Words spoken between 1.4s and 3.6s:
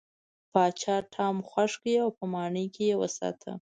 خوښ کړ او په ماڼۍ کې یې وساته.